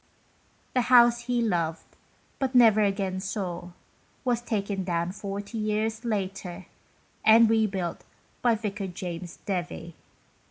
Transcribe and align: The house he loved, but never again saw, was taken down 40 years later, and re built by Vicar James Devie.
The 0.73 0.81
house 0.89 1.25
he 1.25 1.43
loved, 1.43 1.85
but 2.39 2.55
never 2.55 2.81
again 2.81 3.19
saw, 3.19 3.69
was 4.25 4.41
taken 4.41 4.83
down 4.83 5.11
40 5.11 5.59
years 5.59 6.03
later, 6.03 6.65
and 7.23 7.47
re 7.47 7.67
built 7.67 8.03
by 8.41 8.55
Vicar 8.55 8.87
James 8.87 9.37
Devie. 9.45 9.93